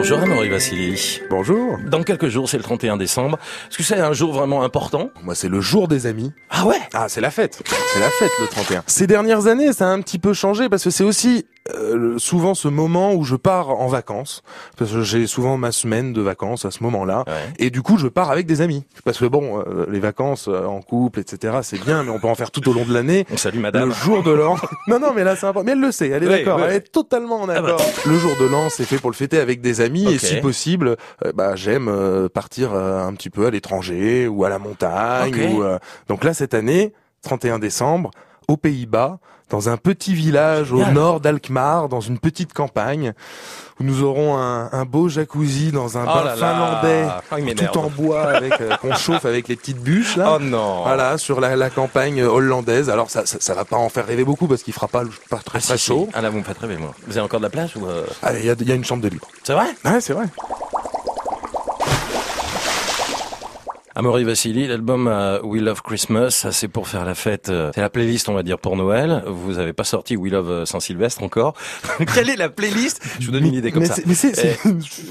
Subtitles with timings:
[0.00, 1.20] Bonjour Amaury Vassili.
[1.28, 1.76] Bonjour.
[1.86, 3.38] Dans quelques jours, c'est le 31 décembre.
[3.68, 5.10] Est-ce que c'est un jour vraiment important?
[5.22, 6.32] Moi, c'est le jour des amis.
[6.48, 6.80] Ah ouais?
[6.94, 7.62] Ah, c'est la fête.
[7.92, 8.82] C'est la fête le 31.
[8.86, 11.44] Ces dernières années, ça a un petit peu changé parce que c'est aussi
[11.74, 14.42] euh, souvent ce moment où je pars en vacances
[14.76, 17.32] parce que j'ai souvent ma semaine de vacances à ce moment-là Ouais.
[17.58, 20.64] et du coup je pars avec des amis parce que bon euh, les vacances euh,
[20.64, 23.26] en couple etc c'est bien mais on peut en faire tout au long de l'année
[23.32, 23.92] On salue le madame.
[23.92, 24.56] jour de l'an.
[24.88, 25.64] non, non, mais là, c'est important.
[25.66, 26.56] Mais elle le sait, elle est Oui, d'accord.
[26.58, 26.64] oui.
[26.68, 27.80] Elle est totalement en accord.
[28.06, 30.10] Le jour de l'an, c'est fait pour le fêter avec des amis.
[30.12, 34.44] Et si possible, euh, bah, j'aime euh, partir euh, un petit peu à l'étranger ou
[34.44, 35.34] à la montagne.
[35.34, 35.54] Ok.
[35.54, 35.78] Ou, euh,
[36.08, 36.92] Donc là, cette année,
[37.22, 38.10] 31 décembre,
[38.50, 39.18] aux Pays-Bas,
[39.48, 43.12] dans un petit village au nord d'Alkmaar, dans une petite campagne,
[43.80, 47.78] où nous aurons un, un beau jacuzzi dans un Oh bain là finlandais, Ah, tout
[47.78, 50.36] en bois, avec euh, qu'on chauffe avec les petites bûches là.
[50.36, 50.82] Oh non.
[50.82, 52.90] Voilà, sur la, la campagne hollandaise.
[52.90, 55.38] Alors ça, ça, ça va pas en faire rêver beaucoup parce qu'il fera pas, pas
[55.38, 55.86] très, Ah, très si.
[55.86, 56.08] chaud.
[56.12, 56.92] Ah là, vous me faites rêver, moi.
[57.06, 59.02] Vous avez encore de la place ou euh, Allez, il y y a une chambre
[59.02, 59.26] de libre.
[59.42, 59.66] C'est vrai?
[59.84, 60.26] Ouais, c'est vrai.
[64.00, 67.50] Amaury Vassili, l'album euh, We Love Christmas, ça c'est pour faire la fête.
[67.50, 69.22] euh, C'est la playlist, on va dire, pour Noël.
[69.26, 71.52] Vous avez pas sorti We Love euh, Saint-Sylvestre encore.
[72.14, 73.02] Quelle est la playlist?
[73.20, 73.96] Je vous donne une idée comme mais ça.
[73.96, 74.58] c'est- Mais c'est, c'est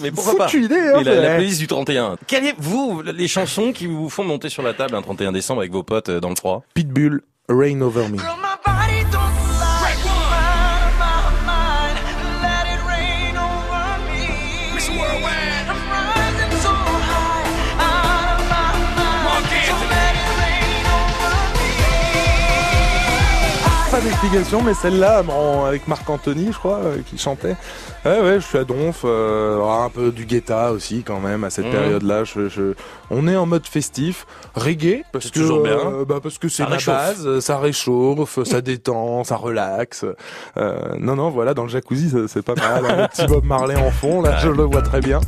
[0.02, 0.48] Mais pourquoi pas?
[0.48, 2.16] foutue idée, hein, Et la, la playlist du 31.
[2.26, 5.62] Quelle est, vous, les chansons qui vous font monter sur la table un 31 décembre
[5.62, 6.64] avec vos potes dans le froid?
[6.74, 8.18] Pitbull, Rain Over Me.
[24.00, 25.24] Pas d'explication, mais celle-là,
[25.68, 27.58] avec Marc Anthony, je crois, euh, qui chantait.
[28.06, 31.50] Ouais, ouais, je suis à Donf, euh, un peu du guetta aussi, quand même, à
[31.50, 31.72] cette Mhm.
[31.72, 32.24] période-là.
[32.24, 32.76] Je, je-
[33.12, 35.74] on est en mode festif, reggae, parce que, toujours bien.
[35.74, 40.06] euh, bah, parce que c'est la base, ça réchauffe, ça détend, ça relaxe.
[40.58, 42.86] Euh, non, non, voilà, dans le jacuzzi, c'est pas mal.
[43.02, 45.20] Un petit Bob Marley en fond, là, je le vois très bien.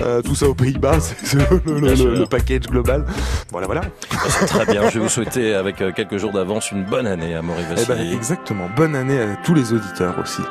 [0.00, 1.34] Euh, tout ça aux Pays-Bas, c'est
[1.66, 3.04] le, le- package global.
[3.52, 3.82] Voilà, voilà.
[3.82, 4.88] Bah, C'est très bien.
[4.88, 8.12] Je vais vous souhaiter, avec quelques jours d'avance, une bonne année, Amaury Eh Vassili.
[8.12, 8.70] ben, Exactement.
[8.76, 10.42] Bonne année à tous les auditeurs aussi.